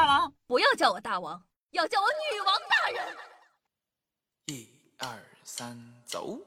[0.00, 3.14] 大王，不要叫我大王，要叫我女王大人。
[4.46, 5.06] 一二
[5.44, 6.38] 三，走！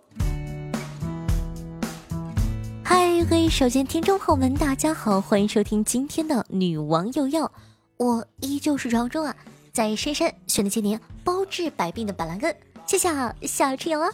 [2.84, 7.52] 嗨，各位首先听众朋友们，大家好，欢迎收听今天的女王又要，
[7.98, 9.36] 我依旧是庄中啊，
[9.72, 12.58] 在深山选了千年包治百病的板蓝根，
[12.88, 13.08] 谢谢
[13.44, 14.10] 夏春阳啊。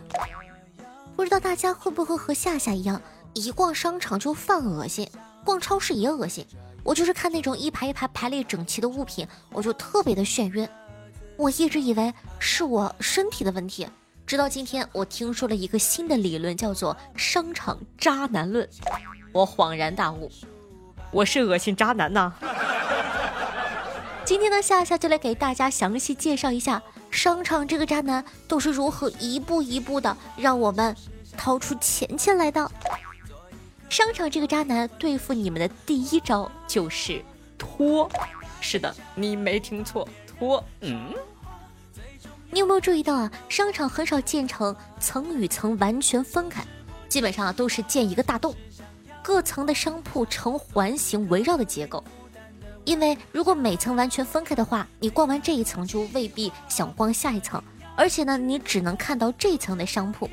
[1.15, 3.01] 不知道大家会不会和夏夏一样，
[3.33, 5.09] 一逛商场就犯恶心，
[5.45, 6.45] 逛超市也恶心。
[6.83, 10.67] 我就是看那种一排一排排列整齐的物品，我就特别的眩晕。
[11.37, 13.87] 我一直以为是我身体的问题，
[14.25, 18.67] 直到今天我听说了一个新的理论，叫做“商场渣男论”，
[19.31, 20.29] 我恍然大悟，
[21.11, 22.33] 我是恶心渣男呐。
[24.25, 30.95] 今天呢，夏夏就来给大家详细介绍一下商场这个渣男都是如何一步一步的让我们
[31.35, 32.69] 掏出钱钱来的。
[33.89, 37.23] 商场这个渣男对付你们的第一招就是
[37.57, 38.09] 拖，
[38.61, 40.63] 是的，你没听错，拖。
[40.81, 41.13] 嗯，
[42.51, 43.31] 你有没有注意到啊？
[43.49, 46.63] 商场很少建成层与层完全分开，
[47.09, 48.55] 基本上都是建一个大洞，
[49.23, 52.03] 各层的商铺呈环形围绕的结构。
[52.85, 57.61] 因为如果每层完全分开的话，你逛完这一层就未必想逛下一层，
[57.95, 60.29] 而且呢，你只能看到这层的商铺。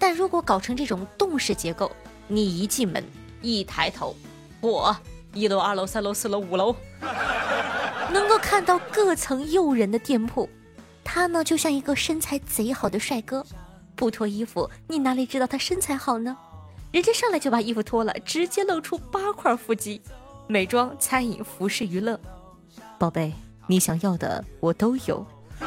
[0.00, 1.90] 但如果搞成这种洞式结构，
[2.28, 3.02] 你一进门，
[3.40, 4.14] 一抬头，
[4.60, 4.94] 我
[5.32, 6.76] 一楼、二楼、三楼、四楼、五楼，
[8.12, 10.48] 能够看到各层诱人的店铺。
[11.02, 13.44] 他呢，就像一个身材贼好的帅哥，
[13.96, 16.36] 不脱衣服，你哪里知道他身材好呢？
[16.92, 20.00] 人家上来就把衣服脱了，直接露出八块腹肌。
[20.46, 22.18] 美妆、餐饮、服饰、娱乐，
[22.98, 23.32] 宝贝，
[23.66, 25.26] 你想要的我都有。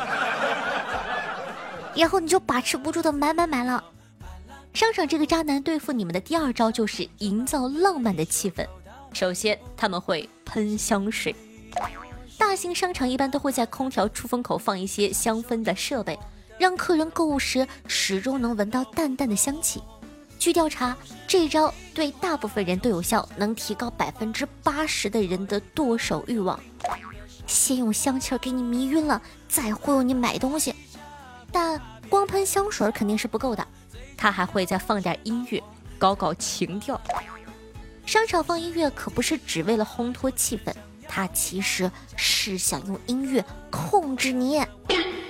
[1.96, 3.84] 然后你就把持不住的买买买了。
[4.74, 8.66] 商场这个渣男对付你们的第二招就是营造浪漫的气氛。
[9.14, 11.36] 首先，他们会喷香水。
[12.38, 16.18] 大型商场一般都会在空调出风口放一些香氛的设备，
[16.58, 19.82] 让客人购物时始终能闻到淡淡的香气。
[20.40, 20.98] 据调查，
[21.28, 26.58] 这招对大部分人都有效，能提高百分之八十的人的剁手欲望。
[27.46, 30.74] 先用香气给你迷晕了，再忽悠你买东西。
[31.52, 31.80] 但
[32.10, 33.68] 光喷香水肯定是不够的。
[34.22, 35.60] 他还会再放点音乐，
[35.98, 37.02] 搞搞情调。
[38.06, 40.72] 商场放音乐可不是只为了烘托气氛，
[41.08, 44.62] 他其实是想用音乐控制你，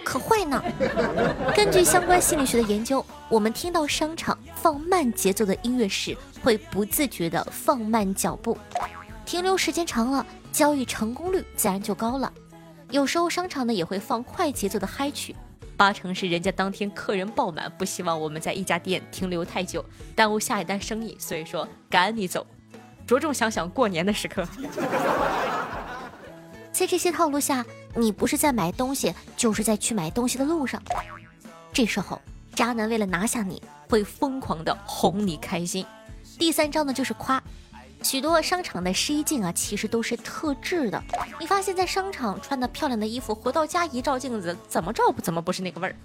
[0.03, 0.62] 可坏呢。
[1.56, 8.58] 根据相关心理学的研究，我们听到商场放慢节奏的音乐时，会不自觉地放慢脚步，
[9.25, 12.29] 停留时间长了，交易成功率自然就高了。
[12.90, 15.34] 有时候商场呢也会放快节奏的嗨曲。
[15.81, 19.83] 八成是人家当天客人爆满，不希望我们在一家店停留太久，
[20.15, 22.45] 耽误下一单生意，所以说赶你走。
[23.07, 24.47] 着重想想过年的时刻。
[26.71, 27.65] 在这些套路下，
[27.95, 30.79] 你不是在买东西，就是在去买东西的路上。
[31.73, 32.21] 这时候，
[32.53, 33.59] 渣男为了拿下你，
[33.89, 35.83] 会疯狂的哄你开心。
[36.37, 37.41] 第三招呢，就是夸。
[38.03, 41.01] 许多商场的试衣镜啊，其实都是特制的。
[41.39, 45.95] 你发现，在商场穿的漂亮的衣服，回到家一照镜子，怎么照不怎么不是那个味儿。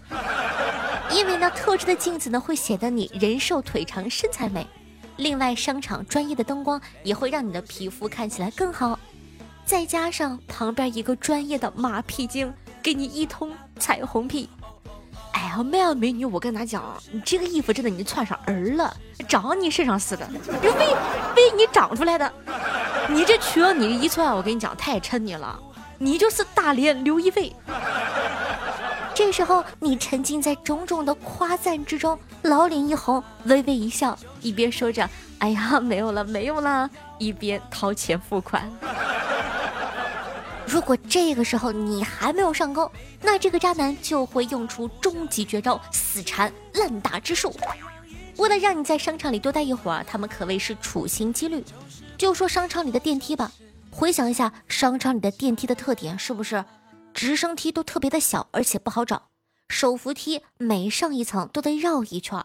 [1.11, 4.67] 因为呢，特制的镜子呢，会显得你人瘦腿长，身材美。
[5.17, 8.99] 另外，商场专业的灯光也会让你的皮肤看起来更好。
[9.65, 12.53] 再加上旁边一个专业的马屁精，
[12.83, 14.49] 给你一通彩虹屁。
[15.57, 18.95] 哎呀，美啊美女，我跟他讲，你这个衣服真的你穿上儿了，
[19.27, 20.29] 长你身上似的，
[20.63, 20.87] 这为
[21.35, 22.31] 为你长出来的。
[23.09, 25.59] 你这缺你一穿，我跟你讲太衬你了，
[25.97, 27.51] 你就是大连刘亦菲。
[29.15, 35.09] 这时候你沉浸在种种的夸赞之中，老脸一红，微微一笑，一边说着
[35.41, 38.71] “哎呀没有了没有了”，一边掏钱付款。
[40.67, 42.91] 如果这个时候你还没有上钩，
[43.23, 47.55] 那这个渣男就会用出终极绝招——死缠烂打之术。
[48.37, 51.65] 为了让你在商场里多待一会儿，他们可谓是处心积虑。
[52.19, 53.53] 就说商场里的电梯吧，
[53.91, 56.65] 回想一下商场里的电梯的特点，是不是
[57.15, 59.29] 直升梯都特别的小，而且不好找；
[59.69, 62.45] 手扶梯每上一层都得绕一圈，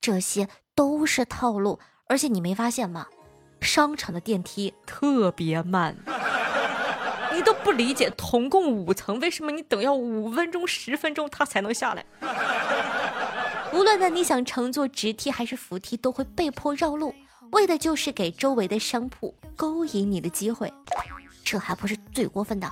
[0.00, 1.78] 这些都是套路。
[2.08, 3.06] 而且你没发现吗？
[3.60, 5.96] 商场的电梯特别慢。
[7.32, 12.04] 你都不理解，同共五层，为什么你等要五分钟、十分钟，他才能下来？
[13.72, 17.14] 无论呢，你想乘坐直梯还是扶梯，都会被迫绕路，
[17.52, 20.72] 为的就是给周围的商铺勾引你的机会。
[21.44, 22.70] 这还不是最过分的，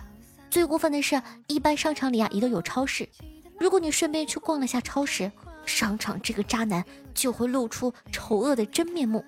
[0.50, 3.08] 最过分的是，一般商场里啊也都有超市，
[3.58, 5.30] 如果你顺便去逛了下超市，
[5.64, 6.84] 商场这个渣男
[7.14, 9.24] 就会露出丑恶的真面目，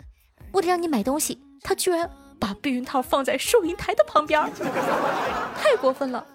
[0.53, 2.11] 为了让你买东西，他居然。
[2.41, 4.51] 把避孕套放在收银台的旁边，
[5.55, 6.27] 太过分了！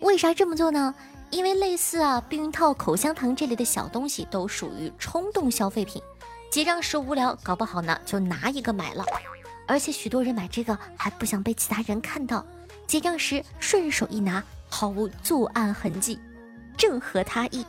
[0.00, 0.92] 为啥这么做呢？
[1.30, 6.02] 因为类似啊避孕套、口香糖这类的小东西都属于冲动消费品，
[6.50, 9.04] 结账时无聊，搞不好呢就拿一个买了。
[9.66, 12.44] 而且许多人买这个还不想被其他人看到，
[12.86, 16.18] 结账时顺手一拿，毫无作案痕迹，
[16.76, 17.64] 正合他意。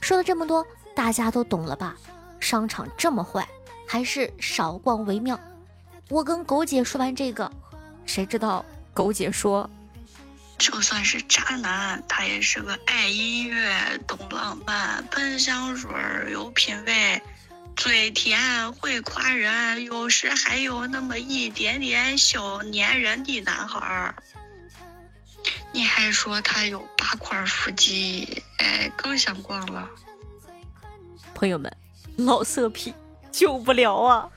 [0.00, 0.64] 说了这么多，
[0.94, 1.96] 大家都懂了吧？
[2.38, 3.46] 商场这么坏，
[3.86, 5.38] 还是少逛为妙。
[6.08, 7.50] 我跟狗姐说完这个，
[8.04, 8.64] 谁知道
[8.94, 9.68] 狗姐说。
[10.56, 15.90] 就算是渣男，他也是个爱音乐、懂浪漫、喷香水、
[16.30, 17.20] 有品味、
[17.76, 24.14] 嘴甜、会夸人，有时还有那么一点点小粘人的男孩儿。
[25.72, 29.86] 你还说他有八块腹肌，哎，更想逛了。
[31.34, 31.70] 朋友们，
[32.16, 32.94] 老色批
[33.30, 34.30] 救不了啊！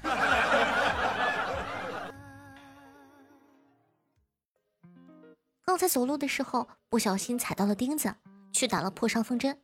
[5.70, 8.12] 刚才走路的时候不小心踩到了钉子，
[8.52, 9.56] 去打了破伤风针。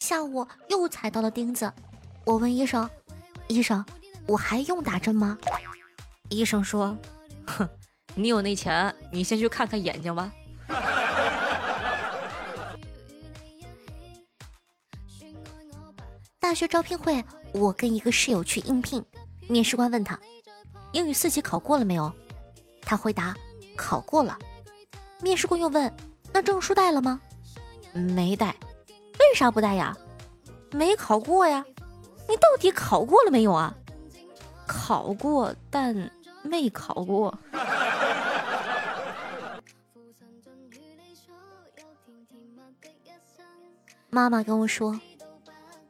[0.00, 1.72] 下午又踩到了钉子，
[2.26, 2.86] 我问医生
[3.48, 3.82] ：“医生，
[4.28, 5.38] 我还用打针吗？”
[6.28, 6.94] 医生说
[7.48, 7.66] ：“哼，
[8.14, 10.30] 你有那钱，你先去看看眼睛吧。”
[16.38, 17.24] 大学招聘会，
[17.54, 19.02] 我跟一个室友去应聘，
[19.48, 20.20] 面试官问他
[20.92, 22.12] ：“英语四级考过了没有？”
[22.84, 23.34] 他回答
[23.74, 24.38] ：“考过了。”
[25.20, 25.92] 面试官又问
[26.32, 27.20] ：“那证书带了吗
[27.92, 28.54] ？”“没带。
[29.18, 29.96] ”“为啥不带呀
[30.72, 31.64] ？”“没考过呀。
[32.28, 33.74] ”“你到底考过了没有啊
[34.66, 36.10] ？”“考过，但
[36.42, 37.36] 没考过。
[44.10, 44.98] ”妈妈跟我说：“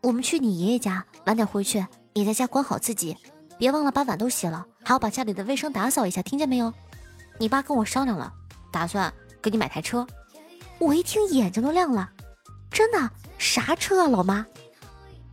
[0.02, 1.84] 我们去你爷爷家，晚点回去，
[2.14, 3.16] 你在家管好自己，
[3.58, 6.72] 别忘了把碗都洗了，还要把家里的卫生打扫一下，听见没有？”
[7.38, 8.32] 你爸跟我商量了。
[8.70, 10.06] 打算给你买台车，
[10.78, 12.10] 我一听眼睛都亮了，
[12.70, 13.10] 真的？
[13.38, 14.46] 啥车啊，老妈？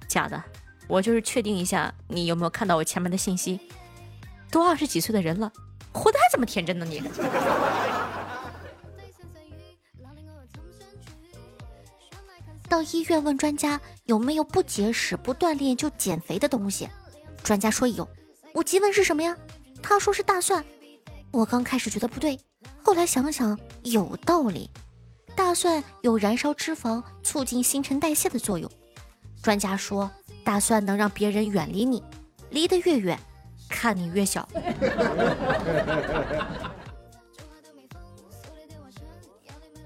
[0.08, 0.44] 假的，
[0.88, 3.60] 我就是确定一下你有没有看到我前面的信息。
[4.52, 5.52] 都二十几岁的人了，
[5.92, 7.02] 活得还这么天真呢你？
[12.70, 16.90] 到医院问专家有没有不节食、不锻炼就减肥的东西，
[17.44, 18.08] 专家说有。
[18.54, 19.36] 我急问是什么呀？
[19.82, 20.64] 他说是大蒜。
[21.32, 22.40] 我刚开始觉得不对。
[22.84, 24.70] 后来想想有道理，
[25.36, 28.70] 大蒜有燃烧脂肪、促进新陈代谢的作用。
[29.42, 30.12] 专家说，
[30.44, 32.04] 大蒜能让别人远离你，
[32.50, 33.18] 离得越远，
[33.70, 34.48] 看你越小。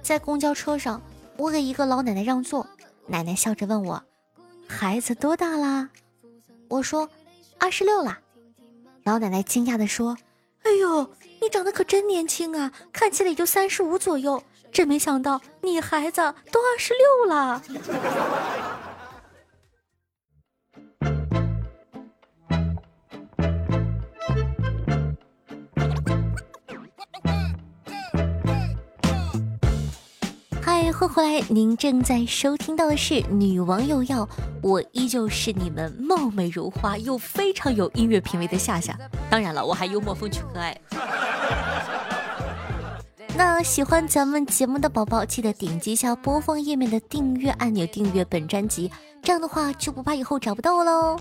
[0.01, 1.01] 在公交车上，
[1.37, 2.65] 我给一个老奶奶让座，
[3.05, 4.03] 奶奶笑着问我
[4.67, 5.89] ：“孩子多大啦？”
[6.69, 7.09] 我说
[7.59, 8.19] ：“二十六啦。”
[9.03, 10.17] 老奶奶惊讶地说
[10.67, 11.09] ：“哎呦！”
[11.39, 16.19] 你长得可真年轻啊，看起来也就三十五左右，真没想到你孩子
[16.51, 17.61] 都二十六了。
[30.99, 31.39] 欢迎回来！
[31.49, 34.25] 您正在收听到的是《女王有药》，
[34.63, 38.97] 我依旧是你们貌美如花又非常有音乐品味的夏夏。
[39.29, 40.75] 当然了，我还幽默风趣可爱。
[43.37, 48.91] 那喜欢咱们节目的宝宝，记得点击一下播放页面的订阅按钮，订阅本专辑，
[49.21, 51.15] 这样的话就不怕以后找不到我喽。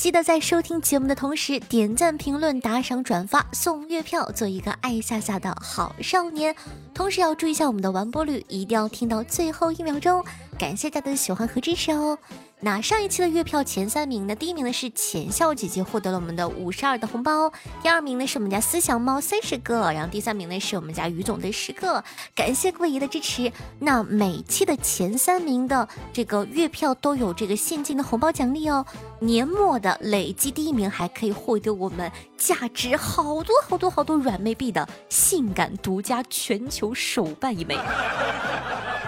[0.00, 6.56] 记得在收听节目的同时，点赞、评论、打赏、转发，送月票，做一个爱夏夏的好少年。
[6.94, 10.24] 同时要注意一下我们的完播率，一定要听到最后一秒钟。
[10.58, 12.18] 感谢大家的喜欢和支持哦。
[12.62, 14.36] 那上一期的月票前三名呢？
[14.36, 17.50] 第一名呢是浅笑姐姐，获得了我们的五十二的红包。
[17.82, 22.04] 第二名呢是我们家思想猫三十个，然后第三名呢是我们家于总的十个。
[22.34, 23.50] 感谢各位爷的支持。
[23.78, 28.84] 那每期的前三名的这个月票都有这个现金的红包奖励哦。
[29.20, 37.78] 年末的累计第一名还可以获得我们价值好多好多好多软妹币的性感独家全球手办一枚。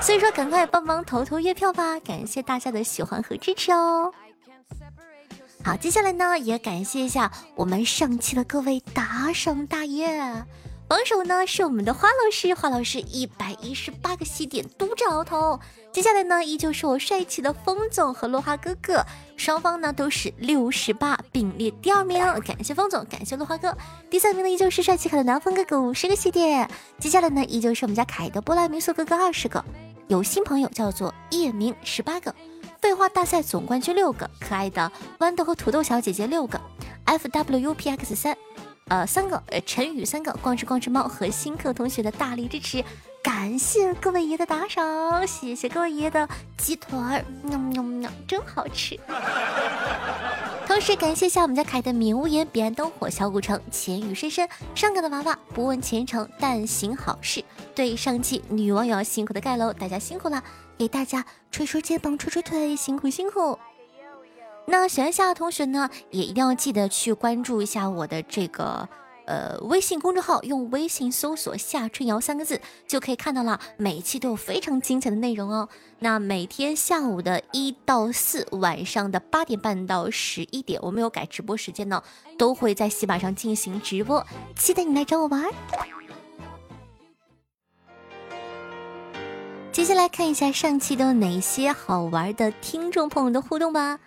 [0.03, 1.99] 所以说，赶快帮忙投投月票吧！
[2.01, 4.13] 感谢大家的喜欢和支持哦。
[5.65, 10.45] 好，接下来呢，也感谢一下我们上期的各位打赏大爷。
[10.89, 15.59] 榜首呢是我们的花老师，花老师一百一十八个喜点独占鳌头。
[15.93, 19.07] 接下来呢，依旧是我帅气的风总和落花哥哥，
[19.37, 22.19] 双方呢都是六十八，并列第二名。
[22.45, 23.75] 感谢风总，感谢落花哥。
[24.11, 26.69] 第三名呢依旧是帅气可爱的南风哥哥五十个喜点。
[26.99, 29.65] 接下来呢，依旧是我们家凯的波兰民宿哥哥二十个。
[30.09, 32.35] 有新朋友叫做夜明十八个。
[32.81, 34.29] 废话大赛总冠军六个。
[34.41, 36.61] 可爱的豌豆和土豆小姐姐六个。
[37.05, 38.37] F W U P X 三。
[38.89, 42.85] 呃三个呃陈宇三个光吃光吃猫和新客同学的大力支持，
[43.23, 46.29] 感谢各位爷的打赏，谢谢各位爷的
[46.59, 48.99] 鸡腿儿，喵喵喵，真好吃。
[50.73, 57.45] 同时感谢一下我们家凯的名无言、彼岸灯火、小古城、浅雨深深、上岗的娃娃、不问前程但行好事。
[57.75, 60.43] 对上期女网友辛苦的盖楼，大家辛苦了，
[60.79, 63.59] 给大家捶捶肩膀、捶捶腿，辛苦辛苦。
[64.67, 68.89] 那喜欢夏的同学呢，也一定要记得去关注一下我的这个。
[69.25, 75.69] 呃，微信公众号用微信搜索“夏春瑶”三个字就可以看到了，每一期都有非常精彩的内容哦。
[76.01, 82.03] 那每天下午的一到四，晚上的八点半到十一点，我们有改直播时间呢，
[82.37, 84.27] 都会在喜马上进行直播，
[84.57, 85.45] 期待你来找我玩。
[89.71, 93.99] 接下来看一下上期都有哪些好玩的听众朋友的互动吧。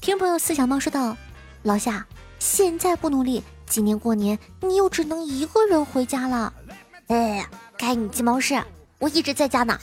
[0.00, 1.16] 听众朋友四小猫说道
[1.64, 2.06] ：“老夏，
[2.38, 6.52] 现在不努力。”今年过年，你又只能一个人回家了。
[7.08, 7.46] 哎，
[7.76, 8.60] 该你鸡毛事，
[8.98, 9.78] 我一直在家呢。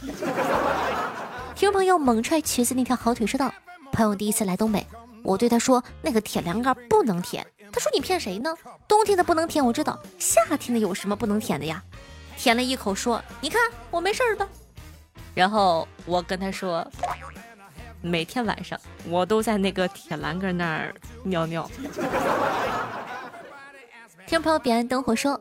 [1.55, 3.53] 听朋友猛踹瘸子那条好腿说道
[3.93, 4.85] ：“朋友第一次来东北，
[5.23, 7.45] 我对他说那个铁栏杆不能舔。
[7.71, 8.53] 他说你骗谁呢？
[8.87, 9.97] 冬天的不能舔，我知道。
[10.17, 11.81] 夏天的有什么不能舔的呀？
[12.37, 13.61] 舔了一口说：你看
[13.91, 14.47] 我没事吧？
[15.33, 16.85] 然后我跟他说，
[18.01, 21.69] 每天晚上我都在那个铁栏杆那儿尿尿。
[24.27, 25.39] 听朋友彼岸灯火说，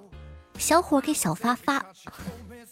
[0.59, 1.83] 小伙给小发发，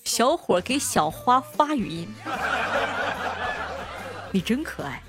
[0.04, 2.06] 小伙给小花发语音，
[4.30, 5.02] 你真可爱。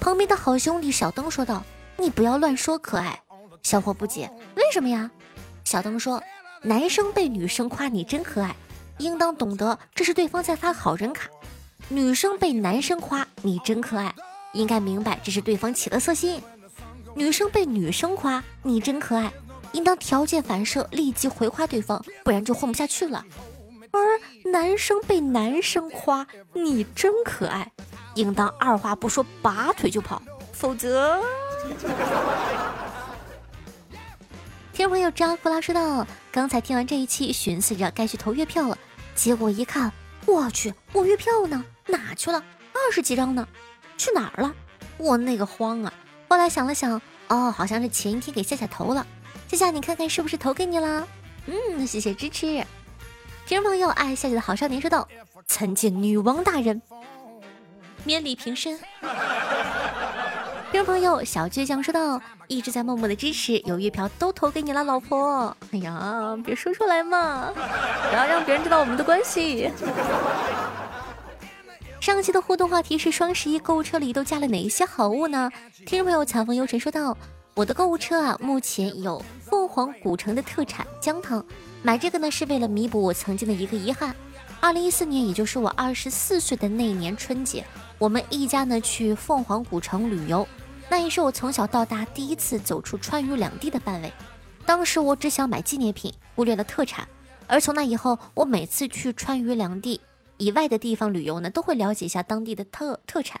[0.00, 1.64] 旁边的好兄弟小灯说道
[1.98, 3.20] ：“你不要乱说可爱。”
[3.64, 5.10] 小伙不解，为什么呀？
[5.64, 6.22] 小灯说
[6.62, 8.54] ：“男生被女生夸你真可爱，
[8.98, 11.26] 应当懂得这是对方在发好人卡；
[11.88, 14.14] 女生被男生夸你真可爱，
[14.52, 16.40] 应该明白这是对方起了色心；
[17.16, 19.32] 女生被女生夸你真可爱。”
[19.76, 23.22] 应当条件反射，立即回夸对方，不然就混不下去了。
[23.92, 27.70] 而男生被男生夸你真可爱，
[28.14, 31.22] 应当二话不说拔腿就跑，否则。
[34.72, 38.78] 听众朋友张弗拉说道：“刚才听完这一期，寻思着该去投月票了，
[39.14, 39.92] 结果一看，
[40.24, 41.62] 我去，我月票呢？
[41.86, 42.42] 哪去了？
[42.72, 43.46] 二十几张呢？
[43.98, 44.54] 去哪儿了？
[44.96, 45.92] 我那个慌啊！
[46.30, 49.06] 后来想了想，哦，好像是前一天给夏夏投了。”
[49.48, 51.06] 夏夏，你看看是不是投给你了？
[51.46, 52.46] 嗯，谢谢支持。
[53.46, 55.06] 听众朋友，爱夏夏的好少年说道
[55.46, 56.82] ：“参见女王大人，
[58.04, 58.76] 免礼平身。
[60.72, 69.70] ”听众朋友，小倔强说道：“一直在默默的支持，有月票都投给你了，老婆。”哎呀，别说出来嘛，不要让别人知道我们的关系。
[72.00, 75.50] 上期的互动话题是双十一购物车里都加了哪一些好物呢？
[75.86, 77.16] 听众朋友，强风幽沉说道
[77.56, 81.42] ：“我的购物车啊，目前有。”凤凰古城的特产姜糖，
[81.82, 84.14] 买这个呢是为了弥补我曾经的一个遗憾。
[84.60, 87.64] 二零一四年，也就是我二十四岁的那一年春节，
[87.98, 90.46] 我们一家呢去凤凰古城旅游，
[90.90, 94.12] 那也是我从小到大第一次走出川渝两地的范围。
[94.66, 97.08] 当时我只想买纪念品，忽略了特产。
[97.46, 100.02] 而从那以后，我每次去川渝两地
[100.36, 103.40] 以外的地方旅游呢，都会了解一下当地的特特产。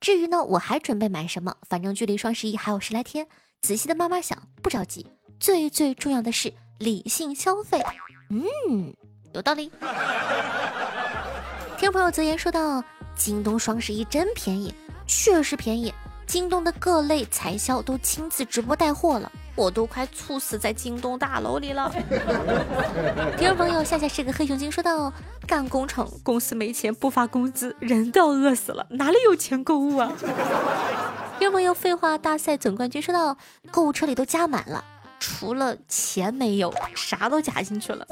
[0.00, 3.28] 至于呢，我还准备买什么，反正距离双十一还有十来天，
[3.64, 5.06] 仔细的慢慢想，不着急。
[5.40, 7.82] 最最重要的是理性消费，
[8.28, 8.94] 嗯，
[9.32, 9.72] 有道理。
[11.78, 12.84] 听朋友泽言说到，
[13.16, 14.74] 京东双十一真便宜，
[15.06, 15.90] 确实便宜。
[16.26, 21.90] 京东的各类财销都亲自直播带货了，我都快猝死在京东大楼里了。
[23.38, 25.10] 听众朋友夏夏是个黑熊精说道，
[25.46, 30.12] 干工程公司没钱不发工资，人都要饿死了，哪里有钱购物啊？
[31.38, 33.36] 听众朋友废话大赛总冠军说到，
[33.70, 34.82] 购物车里都加满了。
[35.18, 38.06] 除了钱没有，啥都加进去了。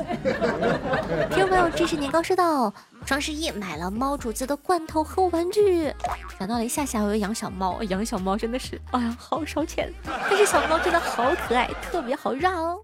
[1.31, 2.73] 听众朋友，这是年糕说到：
[3.07, 5.93] 双十一买了猫主子的罐头和玩具。
[6.39, 9.93] 想到了一下下我要养小猫，养小猫真的是，哎呀，好烧钱。
[10.05, 12.77] 但是小猫真的好可爱，特别好让。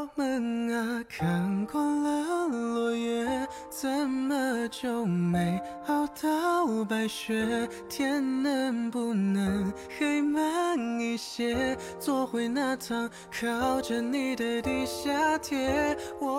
[0.00, 7.68] 我们啊，看惯了落叶，怎么就没熬到白雪？
[7.86, 15.94] 天能不能黑慢一些，坐回那趟靠着你的地下铁？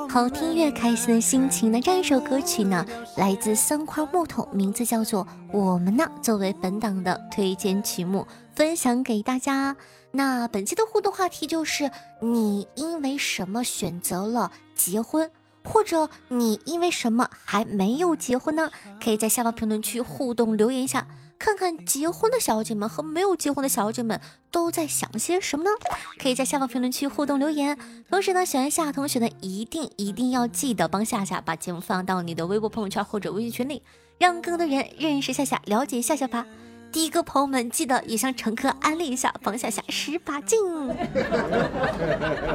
[0.10, 1.80] 好听越开心的心情呢？
[1.80, 2.84] 这样一首歌曲呢，
[3.16, 8.26] 来自三块木头，名字叫做《我们呢》，作为本档的推荐曲目，
[8.56, 9.76] 分享给大家。
[10.12, 11.90] 那本期的互动话题就是：
[12.22, 15.32] 你因为什么选择了结婚？
[15.64, 18.72] 或者你因为什么还没有结婚呢？
[19.00, 25.70] 可以在下方评论区互动留言一下，看看结婚的小姐们和没有结婚的小姐们都在想些什么呢？
[26.18, 27.78] 可以在下方评论区互动留言。
[28.10, 33.84] 同时呢，喜欢夏同学的一定一定要记得帮夏夏把节目放到你的微博朋友圈或者微信群里，
[34.18, 36.48] 让更多人认识夏夏，了解夏夏吧。
[36.92, 40.60] 第一个朋友们记得也向乘客安利一下，帮夏夏十把劲，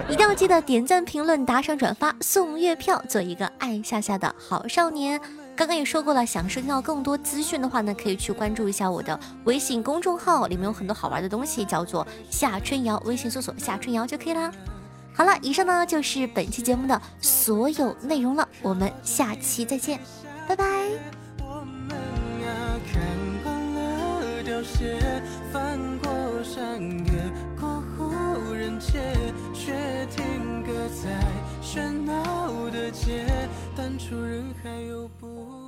[0.08, 5.20] 一定要记得点赞、评论、打赏、转发、送月票，做一个爱夏夏的好少年。
[5.56, 14.52] 刚刚也说过了，想收听到更多资讯的话呢，可以去关注一下我的微信公众号，里面有很多好玩的东西，叫做夏春瑶，微信搜索夏春瑶就可以啦。
[15.14, 19.98] 好了，以上呢就是本期节目的所有内容了，我们下期再见，
[20.46, 21.25] 拜拜。
[24.66, 24.98] 些
[25.52, 26.10] 翻过
[26.42, 27.12] 山越
[27.58, 29.00] 过户人街，
[29.54, 29.72] 却
[30.06, 31.22] 停格在
[31.62, 33.24] 喧闹的街，
[33.76, 35.65] 淡出人海又不。